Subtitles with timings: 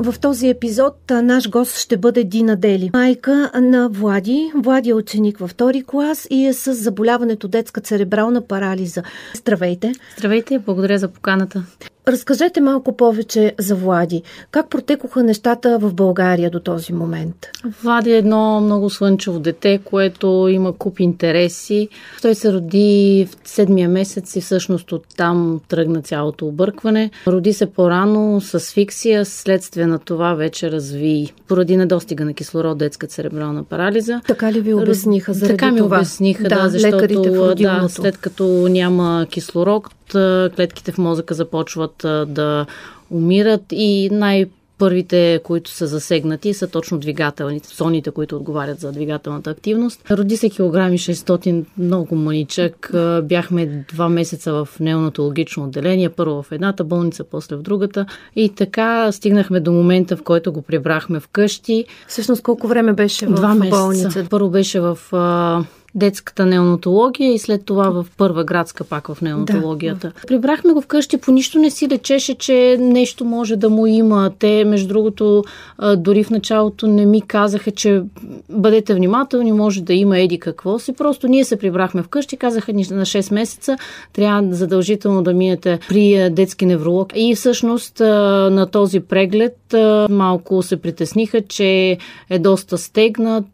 [0.00, 4.52] В този епизод наш гост ще бъде Дина Дели, майка на Влади.
[4.54, 9.02] Влади е ученик във втори клас и е с заболяването детска церебрална парализа.
[9.34, 9.92] Здравейте!
[10.16, 11.62] Здравейте, благодаря за поканата.
[12.08, 14.22] Разкажете малко повече за Влади.
[14.50, 17.34] Как протекоха нещата в България до този момент?
[17.82, 21.88] Влади е едно много слънчево дете, което има куп интереси.
[22.22, 27.10] Той се роди в седмия месец и всъщност оттам тръгна цялото объркване.
[27.26, 33.06] Роди се по-рано с фиксия, следствие на това вече разви поради недостига на кислород детска
[33.06, 34.20] церебрална парализа.
[34.26, 35.96] Така ли ви обясниха заради Така ми това?
[35.96, 39.84] обясниха, да, да, защото да, след като няма кислород,
[40.56, 41.94] клетките в мозъка започват
[42.26, 42.66] да
[43.10, 44.46] умират и най-
[44.78, 50.10] Първите, които са засегнати, са точно двигателните, зоните, които отговарят за двигателната активност.
[50.10, 52.90] Роди се килограми 600, много маничък.
[53.22, 58.06] Бяхме два месеца в неонатологично отделение, първо в едната болница, после в другата.
[58.36, 61.84] И така стигнахме до момента, в който го прибрахме вкъщи.
[62.08, 63.78] Всъщност колко време беше в Два месеца.
[63.78, 64.26] болница?
[64.30, 64.98] Първо беше в
[65.94, 70.12] детската неонатология и след това в първа градска пак в неонатологията.
[70.20, 70.26] Да.
[70.26, 74.30] Прибрахме го вкъщи, по нищо не си лечеше, че нещо може да му има.
[74.38, 75.44] Те, между другото,
[75.96, 78.02] дори в началото не ми казаха, че
[78.50, 80.92] бъдете внимателни, може да има еди какво си.
[80.92, 83.76] Просто ние се прибрахме вкъщи, казаха ни на 6 месеца,
[84.12, 87.12] трябва задължително да минете при детски невролог.
[87.14, 89.56] И всъщност на този преглед
[90.10, 91.98] малко се притесниха, че
[92.30, 93.44] е доста стегнат,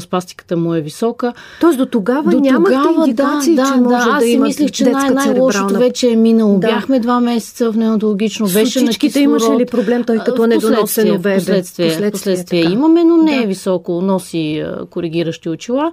[0.00, 1.32] спастиката му е висока.
[1.60, 4.84] Тоест до тогава до нямахте тогава, индикации, да, че може да, да, си мислех, че
[4.84, 6.58] най- най-лошото вече е минало.
[6.58, 6.66] Да.
[6.68, 9.24] Бяхме два месеца в неонатологично, беше на кислород.
[9.24, 11.36] имаше ли проблем той като е недоносено бебе?
[11.36, 13.42] Последствие, последствие, последствие имаме, но не да.
[13.42, 15.92] е високо, носи коригиращи очила.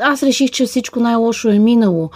[0.00, 2.10] Аз реших, че всичко най-лошо е минало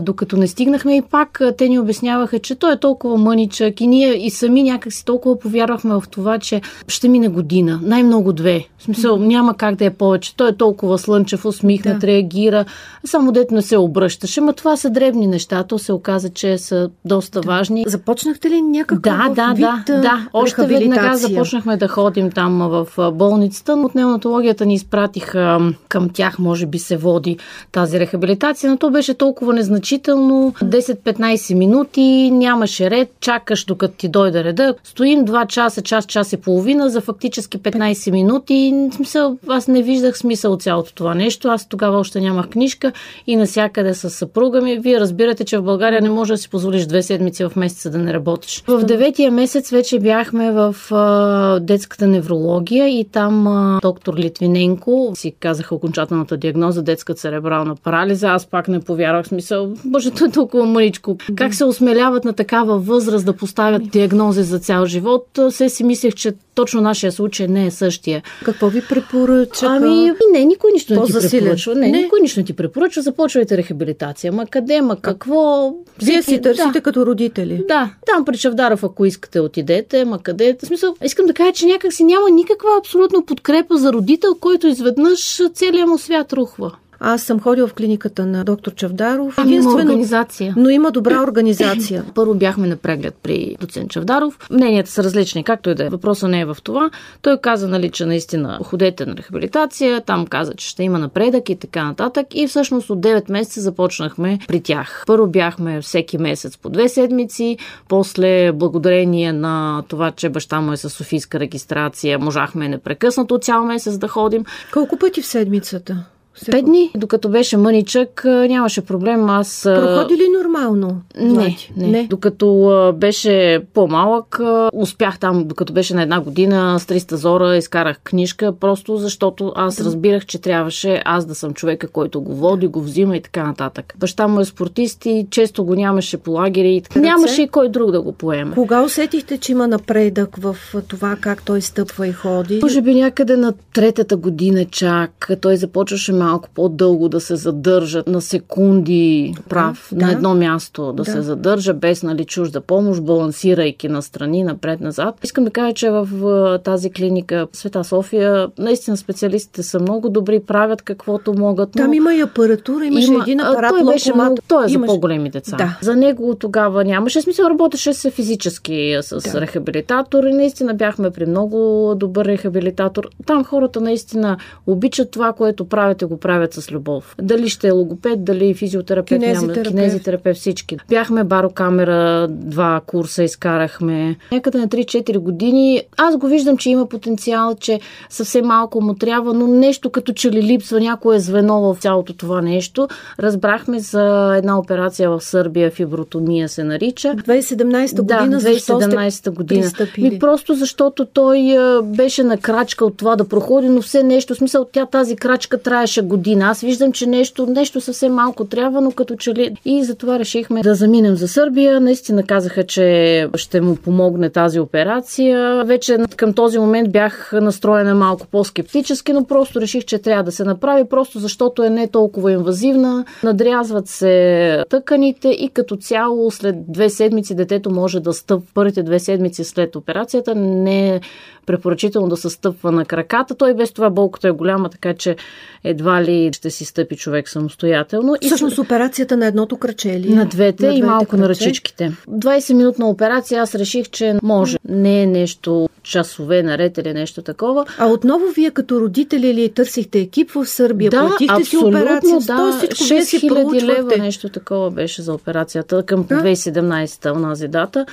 [0.00, 4.26] докато не стигнахме и пак те ни обясняваха, че той е толкова мъничък и ние
[4.26, 8.66] и сами някакси толкова повярвахме в това, че ще мине година, най-много две.
[8.78, 10.36] В смисъл, няма как да е повече.
[10.36, 12.06] Той е толкова слънчев, усмихнат, да.
[12.06, 12.64] реагира,
[13.04, 14.40] само дето не се обръщаше.
[14.40, 17.46] Ма това са дребни неща, то се оказа, че са доста да.
[17.46, 17.84] важни.
[17.86, 20.28] Започнахте ли някакъв да, да, вид да, да.
[20.32, 23.72] Още веднага започнахме да ходим там в болницата.
[23.72, 27.38] От неонатологията ни изпратиха към тях, може би се води
[27.72, 30.54] тази рехабилитация, но то беше толкова незначително значително.
[30.62, 34.74] 10-15 минути, нямаше ред, чакаш докато ти дойде реда.
[34.84, 38.88] Стоим 2 часа, час, час и половина за фактически 15 минути.
[38.92, 41.48] Смисъл, аз не виждах смисъл от цялото това нещо.
[41.48, 42.92] Аз тогава още нямах книжка
[43.26, 44.78] и насякъде с съпруга ми.
[44.78, 47.98] Вие разбирате, че в България не може да си позволиш две седмици в месеца да
[47.98, 48.64] не работиш.
[48.66, 55.32] В деветия месец вече бяхме в а, детската неврология и там а, доктор Литвиненко си
[55.40, 58.28] казаха окончателната диагноза детска церебрална парализа.
[58.28, 61.16] Аз пак не повярвах смисъл Боже, той е толкова мъничко.
[61.36, 65.38] Как се осмеляват на такава възраст да поставят диагнози за цял живот?
[65.50, 68.22] Се си мислех, че точно нашия случай не е същия.
[68.44, 69.66] Какво ви препоръча?
[69.66, 71.74] Ами, не, никой нищо не ти препоръчва.
[71.74, 73.02] Не, не, никой нищо не ти препоръчва.
[73.02, 74.32] Започвайте рехабилитация.
[74.32, 75.74] Ма къде, ма какво?
[76.02, 76.80] Вие си търсите да.
[76.80, 77.64] като родители.
[77.68, 80.04] Да, там при Чавдаров, ако искате, отидете.
[80.04, 80.56] Ма къде?
[80.62, 84.66] В смисъл, искам да кажа, че някак си няма никаква абсолютно подкрепа за родител, който
[84.66, 86.72] изведнъж целият му свят рухва.
[87.04, 89.36] Аз съм ходила в клиниката на доктор Чавдаров.
[89.36, 90.54] Там има организация.
[90.56, 92.04] Но има добра организация.
[92.14, 94.38] Първо бяхме на преглед при доцент Чавдаров.
[94.50, 95.88] Мненията са различни, както и да е.
[95.88, 96.90] Въпросът не е в това.
[97.22, 101.56] Той каза, нали, че наистина ходете на рехабилитация, там каза, че ще има напредък и
[101.56, 102.26] така нататък.
[102.34, 105.04] И всъщност от 9 месеца започнахме при тях.
[105.06, 107.56] Първо бяхме всеки месец по две седмици,
[107.88, 113.98] после благодарение на това, че баща му е с Софийска регистрация, можахме непрекъснато цял месец
[113.98, 114.44] да ходим.
[114.72, 116.04] Колко пъти в седмицата?
[116.50, 119.28] Пет дни, докато беше мъничък, нямаше проблем.
[119.28, 119.60] Аз.
[119.64, 121.02] Проходи ли нормално?
[121.20, 122.06] Не, не, не.
[122.10, 124.40] Докато беше по-малък,
[124.72, 129.80] успях там, докато беше на една година, с 300 зора, изкарах книжка, просто защото аз
[129.80, 133.94] разбирах, че трябваше аз да съм човека, който го води, го взима и така нататък.
[133.98, 137.00] Баща му е спортист и често го нямаше по лагери и така.
[137.00, 138.54] Нямаше и кой друг да го поеме.
[138.54, 140.56] Кога усетихте, че има напредък в
[140.88, 142.60] това как той стъпва и ходи?
[142.62, 145.30] Може би някъде на третата година чак.
[145.40, 150.16] Той започваше малко по-дълго да се задържат на секунди прав да, на да.
[150.16, 155.14] едно място, да, да се задържа без нали, чужда помощ, балансирайки на страни, напред-назад.
[155.24, 160.82] Искам да кажа, че в тази клиника Света София наистина специалистите са много добри, правят
[160.82, 161.74] каквото могат.
[161.74, 161.82] Но...
[161.82, 163.22] Там има и апаратура, имаше има...
[163.22, 164.36] един апарат, той беше много...
[164.48, 164.90] Той е Имаш...
[164.90, 165.56] за по-големи деца.
[165.56, 165.78] Да.
[165.80, 169.40] За него тогава нямаше смисъл, работеше се физически с да.
[169.40, 173.08] рехабилитатор и наистина бяхме при много добър рехабилитатор.
[173.26, 174.36] Там хората наистина
[174.66, 177.14] обичат това, което правят и го правят с любов.
[177.22, 179.56] Дали ще е логопед, дали физиотерапевт, кинезитерапевт.
[179.56, 180.76] няма, кинезитерапевт, всички.
[180.88, 184.16] Бяхме барокамера, два курса изкарахме.
[184.32, 187.80] Някъде на 3-4 години аз го виждам, че има потенциал, че
[188.10, 192.42] съвсем малко му трябва, но нещо като че ли липсва някое звено в цялото това
[192.42, 192.88] нещо.
[193.18, 197.14] Разбрахме за една операция в Сърбия, фибротомия се нарича.
[197.14, 199.70] 2017 година, да, 2017 година.
[199.98, 204.36] Ми просто защото той беше на крачка от това да проходи, но все нещо, в
[204.36, 205.58] смисъл тя тази крачка
[206.02, 206.44] траеше година.
[206.50, 209.56] Аз виждам, че нещо, нещо съвсем малко трябва, но като че ли...
[209.64, 211.80] И затова решихме да заминем за Сърбия.
[211.80, 215.64] Наистина казаха, че ще му помогне тази операция.
[215.64, 220.44] Вече към този момент бях настроена малко по-скептически, но просто реших, че трябва да се
[220.44, 223.04] направи, просто защото е не толкова инвазивна.
[223.22, 228.98] Надрязват се тъканите и като цяло след две седмици детето може да стъп първите две
[228.98, 230.34] седмици след операцията.
[230.34, 231.00] Не е
[231.46, 233.34] препоръчително да се стъпва на краката.
[233.34, 235.16] Той без това болката е голяма, така че
[235.64, 238.14] едва ли ще си стъпи човек самостоятелно.
[238.22, 240.14] Всъщност операцията на едното кръче ли?
[240.14, 241.22] На двете, на и малко кръче.
[241.22, 241.92] на ръчичките.
[242.08, 244.58] 20-минутна операция аз реших, че може.
[244.68, 247.64] Не е нещо часове наред или нещо такова.
[247.78, 250.90] А отново вие като родители ли търсихте екип в Сърбия?
[250.90, 252.18] Да, Платихте си операция?
[252.20, 257.86] Да, 6000 лева нещо такова беше за операцията към 2017-та, онази дата.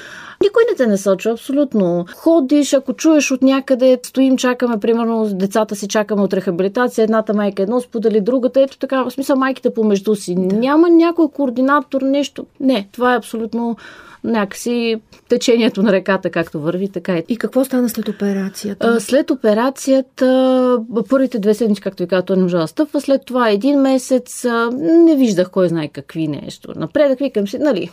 [0.44, 2.06] Никой не те не сочва, абсолютно.
[2.16, 7.64] Ходиш, ако чуеш от някъде, стоим, чакаме, примерно, децата си чакаме от рехабилитация, едната майка
[7.64, 10.36] едно сподели другата, ето така, в смисъл майките помежду си.
[10.36, 12.46] Няма някой координатор, нещо.
[12.60, 13.78] Не, това е абсолютно
[14.24, 14.96] някакси
[15.30, 17.24] течението на реката, както върви, така и.
[17.30, 19.02] И какво стана след операцията?
[19.02, 20.80] След операцията,
[21.10, 23.02] първите две седмици, както ви казах, той не можа да стъпва.
[23.02, 26.74] След това един месец не виждах кой знае какви нещо.
[26.76, 27.90] Напредък викам си, нали,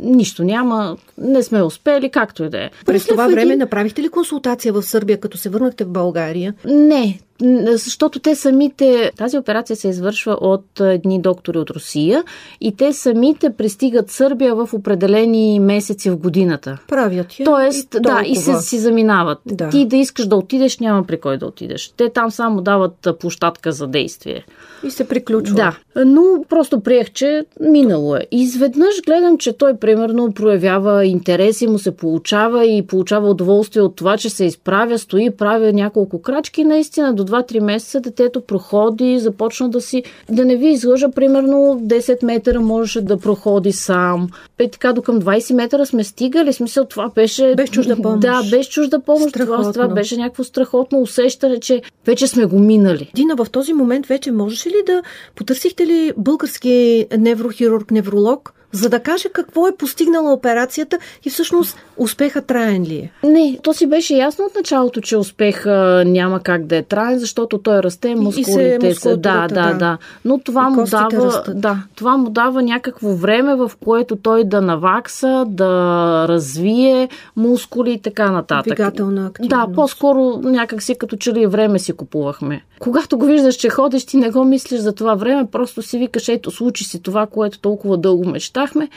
[0.00, 2.70] нищо няма, не сме успели, както и да е.
[2.86, 3.58] През това време един...
[3.58, 6.54] направихте ли консултация в Сърбия, като се върнахте в България?
[6.64, 12.24] Не, защото те самите, тази операция се извършва от едни доктори от Русия
[12.60, 16.78] и те самите пристигат Сърбия в определени месеци в годината.
[16.88, 17.44] Правят я.
[17.44, 19.38] Тоест, и да, и се си заминават.
[19.46, 19.68] Да.
[19.68, 21.92] Ти да искаш да отидеш, няма при кой да отидеш.
[21.96, 24.44] Те там само дават площадка за действие.
[24.84, 25.54] И се приключва.
[25.54, 25.76] Да.
[26.04, 28.20] Но просто приех, че минало е.
[28.30, 33.96] Изведнъж гледам, че той примерно проявява интерес и му се получава и получава удоволствие от
[33.96, 36.64] това, че се изправя, стои, прави няколко крачки.
[36.64, 42.24] Наистина до 2-3 месеца детето проходи, започна да си, да не ви излъжа, примерно 10
[42.24, 44.28] метра можеше да проходи сам.
[44.56, 47.54] Пе така до към 20 метра сме стигали, смисъл това беше...
[47.56, 48.20] Без чужда помощ.
[48.20, 49.32] Да, без чужда помощ.
[49.32, 53.10] Това, това беше някакво страхотно усещане, че вече сме го минали.
[53.14, 55.02] Дина, в този момент вече можеш ли да
[55.36, 62.42] потърсихте ли български неврохирург, невролог, за да каже какво е постигнала операцията и всъщност успеха
[62.42, 63.10] траен ли е?
[63.26, 67.58] Не, то си беше ясно от началото, че успеха няма как да е траен, защото
[67.58, 69.16] той расте, мускулите се.
[69.16, 69.98] Да, да, да, да.
[70.24, 75.44] Но това му дава, да, това му дава някакво време, в което той да навакса,
[75.48, 78.64] да развие мускули и така нататък.
[78.64, 79.50] Двигателна активност.
[79.50, 82.64] Да, по-скоро някак си като че ли време си купувахме.
[82.78, 86.28] Когато го виждаш, че ходиш, ти не го мислиш за това време, просто си викаш,
[86.28, 88.88] ето, случи си това, което толкова дълго мечта успяхме.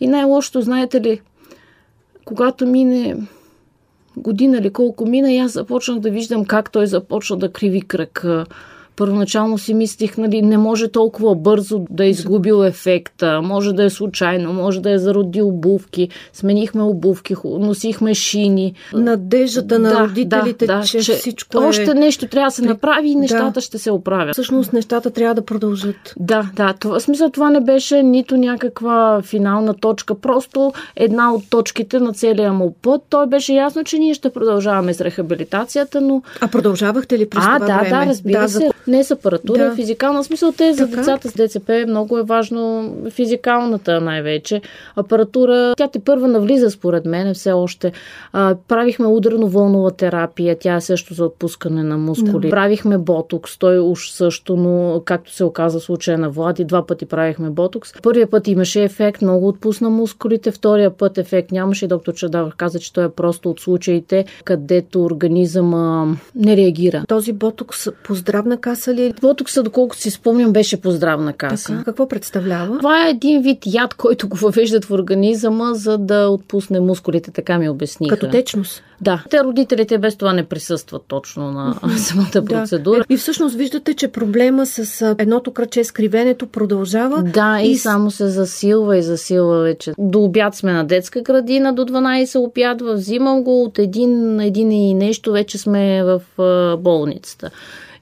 [0.00, 1.20] И най-лошото, знаете ли,
[2.24, 3.16] когато мине
[4.16, 8.24] година или колко мина, аз започнах да виждам как той започна да криви кръг
[8.96, 13.90] Първоначално си мислих, нали, не може толкова бързо да е изгубил ефекта, може да е
[13.90, 18.74] случайно, може да е зароди обувки, сменихме обувки, носихме шини.
[18.94, 21.66] Надеждата на да, родителите, да, да, че, че всичко е...
[21.66, 23.60] Още нещо трябва да се направи и нещата да.
[23.60, 24.32] ще се оправят.
[24.32, 26.14] Всъщност нещата трябва да продължат.
[26.18, 26.72] Да, да.
[26.72, 32.52] Това, смисъл това не беше нито някаква финална точка, просто една от точките на целия
[32.52, 33.02] му път.
[33.08, 36.22] Той беше ясно, че ние ще продължаваме с рехабилитацията, но...
[36.40, 38.04] А продължавахте ли през а, това да, време?
[38.04, 39.74] Да, разбира да, се не с апаратура, да.
[39.74, 40.52] физикална смисъл.
[40.52, 40.96] Те за така?
[40.96, 44.60] децата с ДЦП много е важно физикалната най-вече.
[44.96, 47.92] Апаратура, тя те първа навлиза според мен все още.
[48.32, 52.46] А, правихме ударно-вълнова терапия, тя е също за отпускане на мускули.
[52.46, 52.50] Да.
[52.50, 57.50] Правихме ботокс, той уж също, но както се оказа случая на Влади, два пъти правихме
[57.50, 57.92] ботокс.
[58.02, 61.86] Първия път имаше ефект, много отпусна мускулите, втория път ефект нямаше.
[61.86, 65.70] Доктор Чадавър каза, че той е просто от случаите, където организъм
[66.34, 67.04] не реагира.
[67.08, 69.14] Този ботокс по здравна каса каса ли?
[69.20, 71.72] Ботокса, доколкото си спомням, беше по здравна каса.
[71.72, 72.78] Така, какво представлява?
[72.78, 77.58] Това е един вид яд, който го въвеждат в организъма, за да отпусне мускулите, така
[77.58, 78.16] ми обясниха.
[78.16, 78.82] Като течност?
[79.00, 79.24] Да.
[79.30, 82.98] Те родителите без това не присъстват точно на самата процедура.
[82.98, 83.14] Да.
[83.14, 87.22] И всъщност виждате, че проблема с едното кръче, скривенето продължава.
[87.22, 89.92] Да, и, и само се засилва и засилва вече.
[89.98, 94.94] До обяд сме на детска градина, до 12 обядва, взимам го от един, един и
[94.94, 96.22] нещо, вече сме в
[96.78, 97.50] болницата.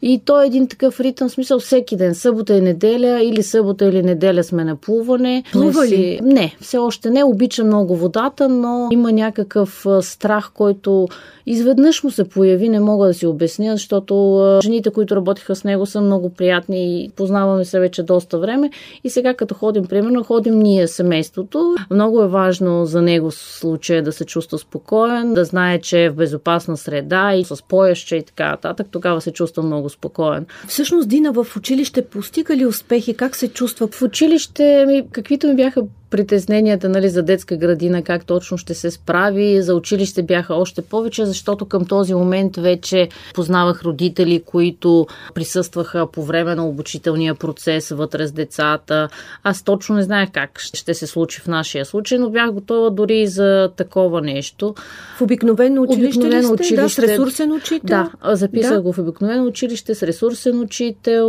[0.06, 4.02] И то е един такъв ритъм, смисъл всеки ден, събота и неделя, или събота или
[4.02, 5.42] неделя сме на плуване.
[5.52, 6.20] Плува ли?
[6.22, 7.24] Не, все още не.
[7.24, 11.08] Обичам много водата, но има някакъв страх, който
[11.46, 15.86] изведнъж му се появи, не мога да си обясня, защото жените, които работиха с него,
[15.86, 18.70] са много приятни и познаваме се вече доста време.
[19.04, 21.74] И сега, като ходим, примерно, ходим ние семейството.
[21.90, 26.10] Много е важно за него в случая да се чувства спокоен, да знае, че е
[26.10, 28.86] в безопасна среда и с пояще и така нататък.
[28.90, 30.46] Тогава се чувства много спокоен.
[30.68, 33.14] Всъщност, Дина в училище постига ли успехи?
[33.14, 33.88] Как се чувства?
[33.88, 35.82] В училище, ми, каквито ми бяха
[36.14, 39.62] притесненията нали, за детска градина, как точно ще се справи.
[39.62, 46.22] За училище бяха още повече, защото към този момент вече познавах родители, които присъстваха по
[46.22, 49.08] време на обучителния процес вътре с децата.
[49.42, 53.20] Аз точно не знаех как ще се случи в нашия случай, но бях готова дори
[53.20, 54.74] и за такова нещо.
[55.18, 56.64] В обикновено училище обикновено ли сте?
[56.64, 58.06] Училище, да, с ресурсен учител?
[58.22, 58.82] Да, записах да.
[58.82, 61.28] го в обикновено училище с ресурсен учител.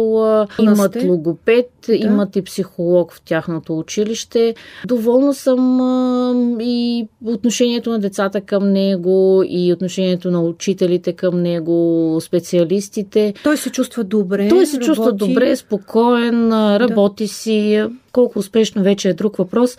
[0.59, 1.95] Имат логопед, да.
[1.95, 4.55] имат и психолог в тяхното училище.
[4.87, 12.17] Доволна съм а, и отношението на децата към него, и отношението на учителите към него,
[12.21, 13.33] специалистите.
[13.43, 14.47] Той се чувства добре.
[14.47, 14.85] Той се работи.
[14.85, 17.29] чувства добре, спокоен, работи да.
[17.29, 17.83] си.
[18.11, 19.77] Колко успешно вече е друг въпрос.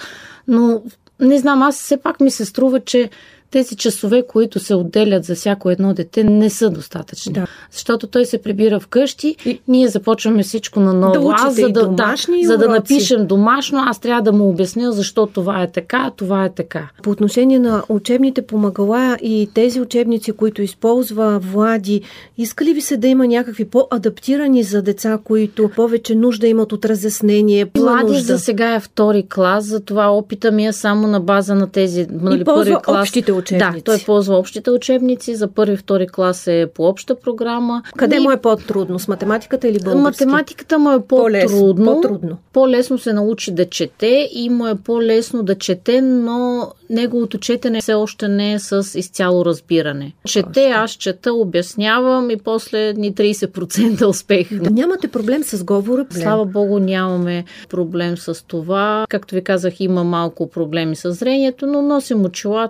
[0.48, 0.82] Но
[1.20, 3.10] не знам, аз все пак ми се струва, че
[3.56, 7.32] тези часове, които се отделят за всяко едно дете, не са достатъчни.
[7.32, 7.46] Да.
[7.72, 9.60] Защото той се прибира вкъщи, и...
[9.68, 11.28] ние започваме всичко на ново.
[11.28, 15.26] Да аз, за да, да, за да напишем домашно, аз трябва да му обясня защо
[15.26, 16.88] това е така, това е така.
[17.02, 22.00] По отношение на учебните помагала и тези учебници, които използва Влади,
[22.38, 26.84] иска ли ви се да има някакви по-адаптирани за деца, които повече нужда имат от
[26.84, 27.66] разяснение?
[27.76, 28.22] Влади нужда?
[28.22, 32.44] за сега е втори клас, затова опита ми е само на база на тези нали,
[32.44, 33.02] първи клас.
[33.02, 33.84] общите учебници.
[33.84, 35.34] Да, той ползва общите учебници.
[35.34, 37.82] За първи, втори клас е по обща програма.
[37.96, 38.20] Къде и...
[38.20, 38.98] му е по-трудно?
[38.98, 40.02] С математиката или български?
[40.24, 41.84] Математиката му е по-трудно.
[41.84, 42.36] По-трудно.
[42.52, 47.94] По-лесно се научи да чете и му е по-лесно да чете, но неговото четене все
[47.94, 50.12] още не е с изцяло разбиране.
[50.26, 54.48] Чете, аз чета, обяснявам и после ни 30% успех.
[54.54, 56.06] Да, нямате проблем с говора?
[56.10, 59.06] Слава Богу, нямаме проблем с това.
[59.08, 62.68] Както ви казах, има малко проблеми с зрението, но носим очила.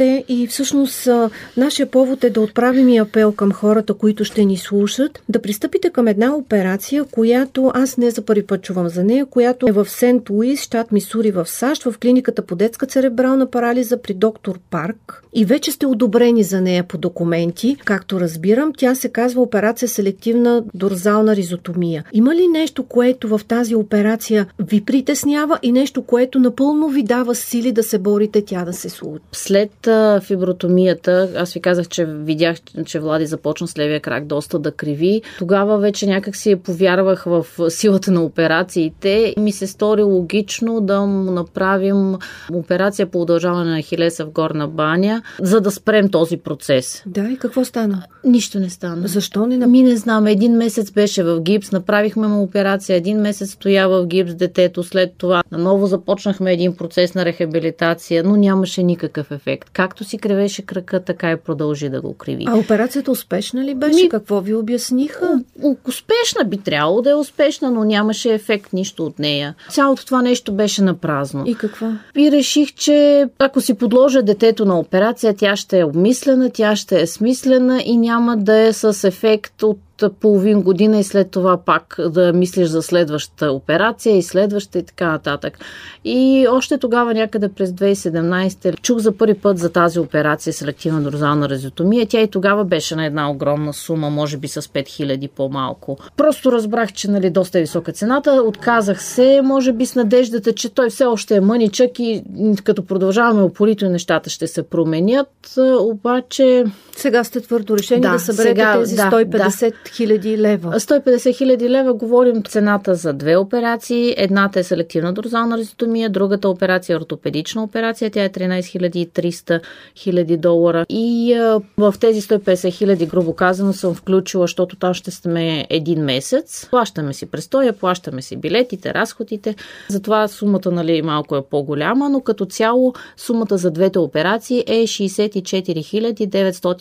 [0.00, 1.08] Решавате и всъщност
[1.56, 5.90] нашия повод е да отправим и апел към хората, които ще ни слушат, да пристъпите
[5.90, 9.88] към една операция, която аз не за първи път чувам за нея, която е в
[9.88, 14.58] Сент Луис, щат Мисури в САЩ, в клиниката по детска церебрална на парализа при доктор
[14.70, 17.76] Парк и вече сте одобрени за нея по документи.
[17.84, 22.04] Както разбирам, тя се казва операция селективна дорзална ризотомия.
[22.12, 27.34] Има ли нещо, което в тази операция ви притеснява и нещо, което напълно ви дава
[27.34, 29.24] сили да се борите тя да се случи?
[29.32, 29.85] След
[30.22, 35.22] фибротомията, аз ви казах, че видях, че Влади започна с левия крак доста да криви.
[35.38, 39.34] Тогава вече някак си повярвах в силата на операциите.
[39.38, 42.16] Ми се стори логично да му направим
[42.52, 47.02] операция по удължаване на Хилеса в горна баня, за да спрем този процес.
[47.06, 48.02] Да, и какво стана?
[48.24, 49.08] Нищо не стана.
[49.08, 49.66] Защо не?
[49.66, 50.26] Ми не знам.
[50.26, 55.12] Един месец беше в гипс, направихме му операция, един месец стоя в гипс детето, след
[55.18, 59.70] това наново започнахме един процес на рехабилитация, но нямаше никакъв ефект.
[59.76, 62.44] Както си кривеше крака, така и продължи да го криви.
[62.48, 64.02] А операцията успешна ли беше?
[64.02, 64.08] Ми...
[64.08, 65.40] Какво ви обясниха?
[65.88, 69.54] Успешна би трябвало да е успешна, но нямаше ефект нищо от нея.
[69.70, 71.44] Цялото това нещо беше на празно.
[71.46, 71.86] И какво?
[72.16, 77.00] И реших, че ако си подложа детето на операция, тя ще е обмислена, тя ще
[77.00, 79.78] е смислена и няма да е с ефект от
[80.20, 85.12] половин година и след това пак да мислиш за следващата операция и следваща и така
[85.12, 85.58] нататък.
[86.04, 91.48] И още тогава, някъде през 2017, чух за първи път за тази операция селективна дорзална
[91.48, 92.06] резотомия.
[92.06, 95.98] Тя и тогава беше на една огромна сума, може би с 5000 по-малко.
[96.16, 98.42] Просто разбрах, че нали, доста е висока цената.
[98.46, 102.22] Отказах се, може би с надеждата, че той все още е мъничък и
[102.64, 105.58] като продължаваме упорито нещата ще се променят.
[105.80, 106.64] Обаче
[106.96, 110.42] Сега сте твърдо решени да, да съберете сега, тези 150 хиляди да.
[110.42, 110.72] лева.
[110.80, 114.14] 150 хиляди лева говорим цената за две операции.
[114.16, 118.10] Едната е селективна дорзална резотомия, другата операция е ортопедична операция.
[118.10, 119.60] Тя е 13 300
[119.96, 120.86] хиляди долара.
[120.88, 126.04] И а, в тези 150 хиляди, грубо казано, съм включила, защото там ще сме един
[126.04, 126.66] месец.
[126.70, 129.54] Плащаме си престоя, плащаме си билетите, разходите.
[129.88, 135.82] Затова сумата нали, малко е по-голяма, но като цяло сумата за двете операции е 64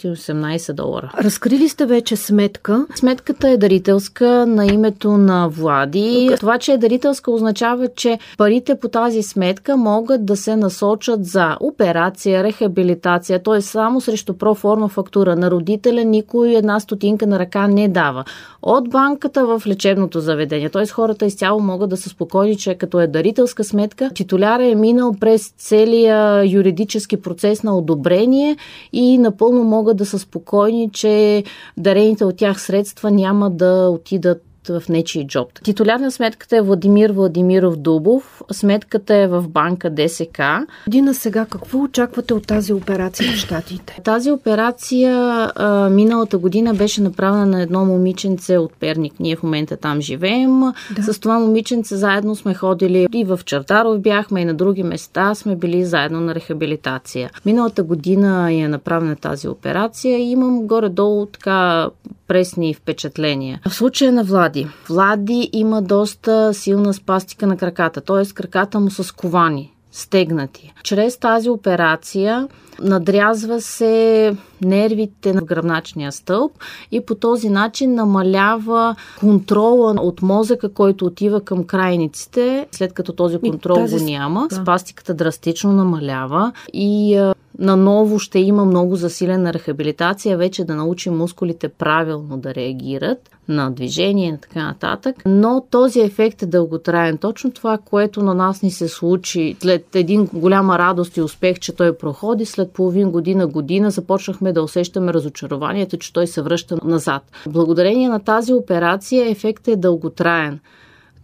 [0.06, 1.12] 918 долара.
[1.18, 2.86] Разкрили сте вече сметка?
[2.96, 6.30] Сметката е дарителска на името на Влади.
[6.32, 6.40] Okay.
[6.40, 11.58] Това, че е дарителска означава, че парите по тази сметка могат да се насочат за
[11.60, 13.62] операция, рехабилитация, т.е.
[13.62, 15.36] само срещу проформа фактура.
[15.36, 18.24] На родителя никой една стотинка на ръка не дава.
[18.62, 20.70] От банката в лечебното заведение.
[20.70, 20.88] Т.е.
[20.88, 25.54] хората изцяло могат да са спокойни, че като е дарителска сметка, титуляра е минал през
[25.58, 28.58] целия юридически процес на одобрение
[28.94, 31.44] и напълно могат да са спокойни, че
[31.78, 35.60] дарените от тях средства няма да отидат в нечи джоб.
[35.64, 38.42] Титуляр на сметката е Владимир Владимиров Дубов.
[38.52, 40.42] Сметката е в банка ДСК.
[40.88, 44.02] Дина, сега какво очаквате от тази операция в Штатите?
[44.04, 45.16] Тази операция
[45.56, 49.14] а, миналата година беше направена на едно момиченце от Перник.
[49.20, 50.60] Ние в момента там живеем.
[50.96, 51.14] Да.
[51.14, 55.56] С това момиченце заедно сме ходили и в Чартаров бяхме и на други места сме
[55.56, 57.30] били заедно на рехабилитация.
[57.46, 61.90] Миналата година е направена тази операция и имам горе-долу така
[62.28, 63.62] пресни впечатления.
[63.70, 64.68] В случая на Влади.
[64.90, 68.34] Влади има доста силна спастика на краката, т.е.
[68.34, 70.74] краката му са сковани стегнати.
[70.84, 72.48] Чрез тази операция
[72.82, 76.52] надрязва се нервите на гръбначния стълб
[76.92, 83.40] и по този начин намалява контрола от мозъка, който отива към крайниците, след като този
[83.40, 83.98] контрол тази...
[83.98, 84.48] го няма.
[84.50, 84.56] Да.
[84.56, 87.20] Спастиката драстично намалява и
[87.60, 94.30] наново ще има много засилена рехабилитация, вече да научи мускулите правилно да реагират на движение
[94.30, 95.16] и така нататък.
[95.26, 97.18] Но този ефект е дълготраен.
[97.18, 101.76] Точно това, което на нас ни се случи след един голяма радост и успех, че
[101.76, 107.24] той проходи, след половин година, година започнахме да усещаме разочарованието, че той се връща назад.
[107.48, 110.60] Благодарение на тази операция ефектът е дълготраен.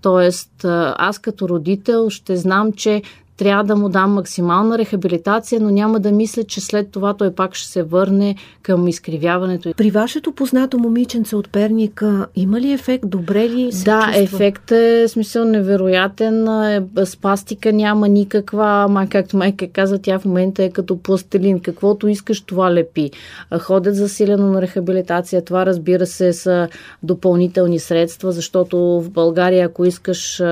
[0.01, 3.01] Тоест, аз като родител ще знам, че
[3.37, 7.55] трябва да му дам максимална рехабилитация, но няма да мисля, че след това той пак
[7.55, 9.73] ще се върне към изкривяването.
[9.77, 13.03] При вашето познато момиченце от Перника има ли ефект?
[13.07, 14.23] Добре ли се Да, чувства?
[14.23, 16.47] ефект е смисъл невероятен.
[16.47, 21.59] Е, спастика няма никаква, ма, както майка каза, тя в момента е като пластелин.
[21.59, 23.11] Каквото искаш, това лепи.
[23.59, 25.45] Ходят засилено на рехабилитация.
[25.45, 26.67] Това, разбира се, са
[27.03, 30.43] допълнителни средства, защото в България, ако искаш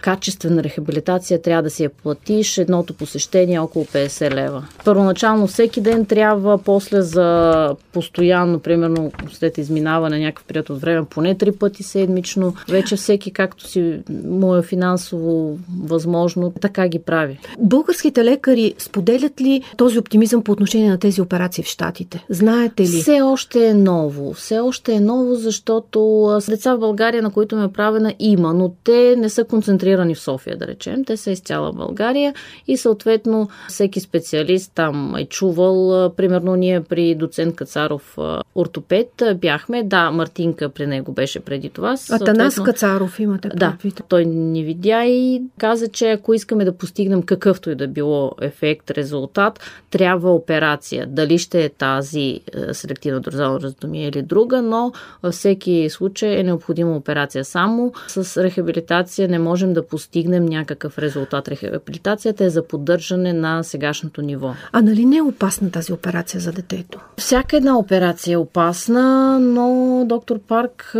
[0.00, 4.64] качествена рехабилитация, трябва да си я плати платиш едното посещение около 50 лева.
[4.84, 11.34] Първоначално всеки ден трябва, после за постоянно, примерно след изминаване някакъв период от време, поне
[11.34, 12.54] три пъти седмично.
[12.68, 17.38] Вече всеки както си му е финансово възможно, така ги прави.
[17.58, 22.24] Българските лекари споделят ли този оптимизъм по отношение на тези операции в Штатите?
[22.30, 22.86] Знаете ли?
[22.86, 24.32] Все още е ново.
[24.32, 29.16] Все още е ново, защото деца в България, на които ме правена, има, но те
[29.18, 31.04] не са концентрирани в София, да речем.
[31.04, 32.34] Те са из цяла България България
[32.68, 36.10] и съответно всеки специалист там е чувал.
[36.16, 38.18] Примерно ние при доцент Кацаров
[38.54, 41.96] ортопед бяхме, да, Мартинка при него беше преди това.
[42.10, 43.76] Атанас Кацаров имате Да,
[44.08, 48.90] той ни видя и каза, че ако искаме да постигнем какъвто и да било ефект,
[48.90, 51.06] резултат, трябва операция.
[51.06, 52.40] Дали ще е тази
[52.72, 57.44] селективна дорзална раздомия или друга, но във всеки случай е необходима операция.
[57.44, 61.48] Само с рехабилитация не можем да постигнем някакъв резултат.
[61.48, 64.54] Рехабилитация рехабилитацията е за поддържане на сегашното ниво.
[64.72, 67.00] А нали не е опасна тази операция за детето?
[67.16, 70.94] Всяка една операция е опасна, но доктор Парк,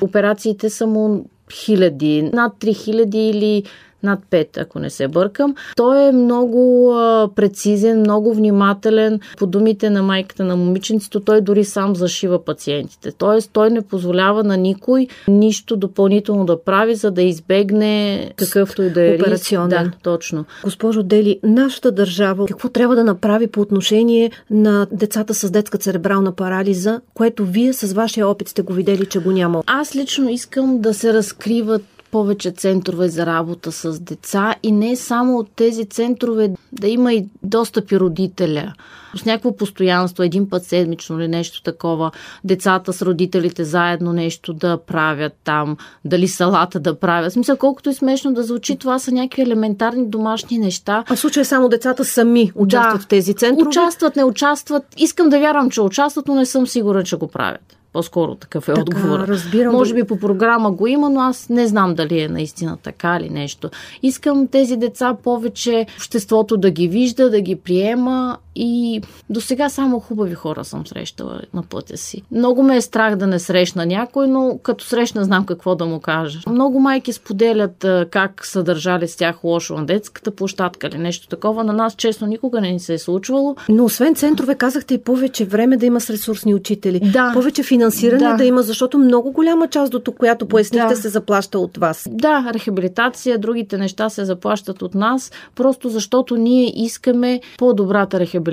[0.00, 3.62] операциите са му хиляди, над 3000 или
[4.02, 5.54] над 5, ако не се бъркам.
[5.76, 9.20] Той е много а, прецизен, много внимателен.
[9.38, 13.12] По думите на майката на момиченцето, той дори сам зашива пациентите.
[13.12, 18.90] Тоест, той не позволява на никой нищо допълнително да прави, за да избегне какъвто и
[18.90, 19.68] да е Операционен.
[19.68, 20.44] Да, точно.
[20.64, 26.32] Госпожо Дели, нашата държава какво трябва да направи по отношение на децата с детска церебрална
[26.32, 29.62] парализа, което вие с вашия опит сте го видели, че го няма?
[29.66, 35.38] Аз лично искам да се разкриват повече центрове за работа с деца и не само
[35.38, 38.72] от тези центрове да има и достъпи родителя
[39.16, 42.10] с някакво постоянство, един път седмично или нещо такова,
[42.44, 47.32] децата с родителите заедно нещо да правят там, дали салата да правят.
[47.32, 51.04] Смисъл, колкото и смешно да звучи, това са някакви елементарни домашни неща.
[51.08, 53.68] А в случая само децата сами участват да, в тези центрове?
[53.68, 54.84] Участват, не участват.
[54.96, 57.75] Искам да вярвам, че участват, но не съм сигурен, че го правят.
[57.96, 59.18] По-скоро такъв е така, отговор.
[59.18, 59.72] Разбирам.
[59.72, 63.30] Може би по програма го има, но аз не знам дали е наистина така или
[63.30, 63.70] нещо.
[64.02, 70.00] Искам тези деца повече обществото да ги вижда, да ги приема и до сега само
[70.00, 72.22] хубави хора съм срещала на пътя си.
[72.30, 76.00] Много ме е страх да не срещна някой, но като срещна знам какво да му
[76.00, 76.40] кажа.
[76.46, 81.64] Много майки споделят как са държали с тях лошо на детската площадка или нещо такова.
[81.64, 83.56] На нас честно никога не ни се е случвало.
[83.68, 87.00] Но освен центрове, казахте и повече време да има с ресурсни учители.
[87.00, 87.30] Да.
[87.34, 90.96] Повече финансиране да, да има, защото много голяма част до тук, която пояснихте, да.
[90.96, 92.08] се заплаща от вас.
[92.10, 98.45] Да, рехабилитация, другите неща се заплащат от нас, просто защото ние искаме по-добрата рехабилитация.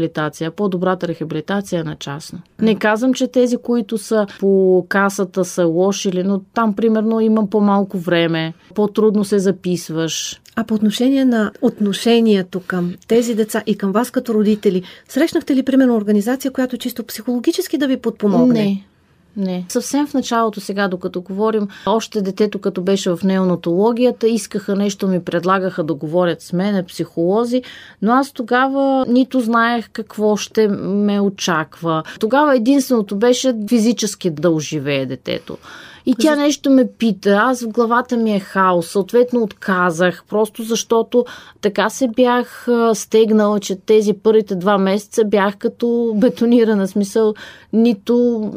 [0.51, 2.39] По-добрата рехабилитация е на частно.
[2.61, 7.97] Не казвам, че тези, които са по касата са лоши, но там примерно има по-малко
[7.97, 10.41] време, по-трудно се записваш.
[10.55, 15.63] А по отношение на отношението към тези деца и към вас като родители, срещнахте ли
[15.63, 18.63] примерно организация, която чисто психологически да ви подпомогне?
[18.63, 18.83] Не.
[19.37, 19.65] Не.
[19.69, 25.23] Съвсем в началото сега, докато говорим, още детето, като беше в неонатологията, искаха нещо, ми
[25.23, 27.63] предлагаха да говорят с мене, психолози,
[28.01, 32.03] но аз тогава нито знаех какво ще ме очаква.
[32.19, 35.57] Тогава единственото беше физически да оживее детето.
[36.05, 41.25] И тя нещо ме пита, аз в главата ми е хаос, съответно отказах, просто защото
[41.61, 47.33] така се бях стегнала, че тези първите два месеца бях като бетонирана смисъл,
[47.73, 48.51] нито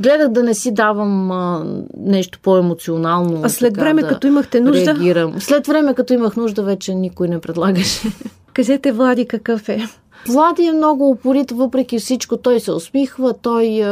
[0.00, 3.40] гледах да не си давам а, нещо по-емоционално.
[3.44, 4.94] А след време, да като имахте нужда?
[4.94, 5.40] Реагирам.
[5.40, 8.08] След време, като имах нужда, вече никой не предлагаше.
[8.52, 9.88] Кажете, Влади, какъв е?
[10.28, 12.36] Влади е много упорит, въпреки всичко.
[12.36, 13.82] Той се усмихва, той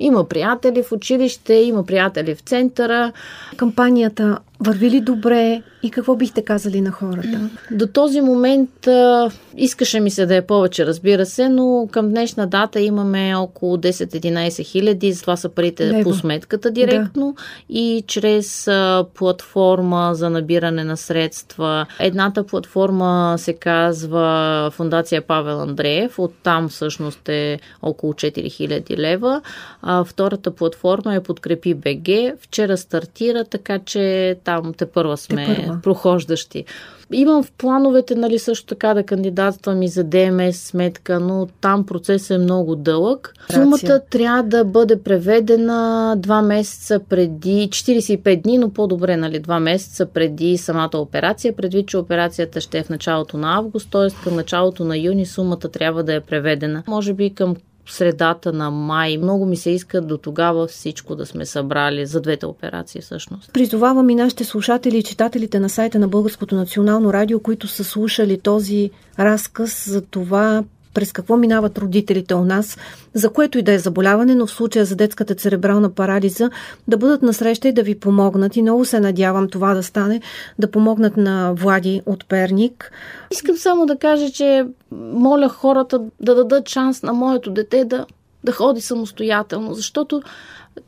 [0.00, 3.12] има приятели в училище, има приятели в центъра.
[3.56, 7.50] Кампанията върви ли добре и какво бихте казали на хората?
[7.70, 12.46] До този момент а, искаше ми се да е повече, разбира се, но към днешна
[12.46, 15.20] дата имаме около 10-11 хиляди.
[15.20, 16.02] Това са парите Лево.
[16.02, 17.42] по сметката директно да.
[17.78, 21.86] и чрез а, платформа за набиране на средства.
[22.00, 26.18] Едната платформа се казва Фундация Павел Андреев.
[26.18, 29.42] Оттам всъщност е около 4 хиляди лева.
[29.82, 32.38] А, втората платформа е Подкрепи БГ.
[32.40, 35.80] Вчера стартира, така че там те първа сме те първа.
[35.82, 36.64] прохождащи.
[37.12, 42.30] Имам в плановете, нали, също така да кандидатствам и за ДМС сметка, но там процесът
[42.30, 43.34] е много дълъг.
[43.52, 50.06] Сумата трябва да бъде преведена два месеца преди, 45 дни, но по-добре, нали, два месеца
[50.06, 54.24] преди самата операция, предвид, че операцията ще е в началото на август, т.е.
[54.24, 56.82] към началото на юни сумата трябва да е преведена.
[56.86, 57.56] Може би към
[57.92, 59.18] средата на май.
[59.18, 63.52] Много ми се иска до тогава всичко да сме събрали за двете операции всъщност.
[63.52, 68.40] Призовавам и нашите слушатели и читателите на сайта на Българското национално радио, които са слушали
[68.40, 70.64] този разказ за това
[70.96, 72.78] през какво минават родителите у нас,
[73.14, 76.50] за което и да е заболяване, но в случая за детската церебрална парализа,
[76.88, 78.56] да бъдат насреща и да ви помогнат.
[78.56, 80.20] И много се надявам това да стане,
[80.58, 82.92] да помогнат на Влади от Перник.
[83.30, 88.06] Искам само да кажа, че моля хората да дадат шанс на моето дете да,
[88.44, 90.22] да ходи самостоятелно, защото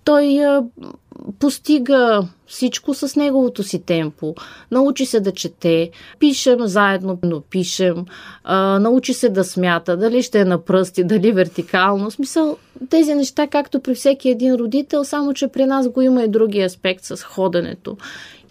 [0.04, 0.40] той
[1.38, 4.34] постига всичко с неговото си темпо.
[4.70, 8.04] Научи се да чете, пишем заедно, но пишем,
[8.44, 12.10] а, научи се да смята, дали ще е на пръсти, дали вертикално.
[12.10, 12.56] В смисъл,
[12.90, 16.60] тези неща, както при всеки един родител, само че при нас го има и други
[16.60, 17.96] аспект с ходенето.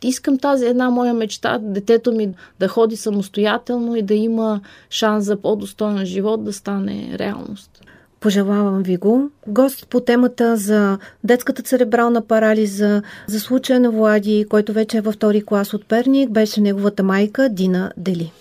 [0.04, 5.38] Искам тази една моя мечта, детето ми да ходи самостоятелно и да има шанс за
[5.38, 7.82] по-достоен живот да стане реалност.
[8.20, 9.30] Пожелавам ви го.
[9.48, 15.16] Гост по темата за детската церебрална парализа, за случая на Влади, който вече е във
[15.16, 18.32] втори клас от Перник, беше неговата майка Дина Дели.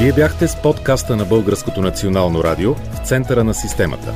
[0.00, 4.12] Вие бяхте с подкаста на Българското национално радио в центъра на системата.